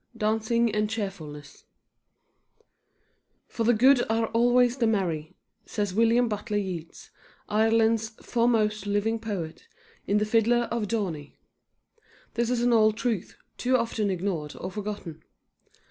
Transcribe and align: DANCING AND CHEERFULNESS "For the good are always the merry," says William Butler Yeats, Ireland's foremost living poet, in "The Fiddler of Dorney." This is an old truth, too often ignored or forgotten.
DANCING 0.17 0.73
AND 0.75 0.89
CHEERFULNESS 0.89 1.65
"For 3.47 3.63
the 3.63 3.75
good 3.75 4.03
are 4.09 4.29
always 4.29 4.77
the 4.77 4.87
merry," 4.87 5.35
says 5.67 5.93
William 5.93 6.27
Butler 6.27 6.57
Yeats, 6.57 7.11
Ireland's 7.47 8.09
foremost 8.09 8.87
living 8.87 9.19
poet, 9.19 9.67
in 10.07 10.17
"The 10.17 10.25
Fiddler 10.25 10.67
of 10.71 10.87
Dorney." 10.87 11.35
This 12.33 12.49
is 12.49 12.63
an 12.63 12.73
old 12.73 12.97
truth, 12.97 13.37
too 13.57 13.77
often 13.77 14.09
ignored 14.09 14.55
or 14.59 14.71
forgotten. 14.71 15.21